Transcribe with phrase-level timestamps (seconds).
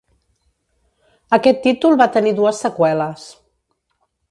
[1.37, 3.29] Aquest títol va tenir dues seqüeles.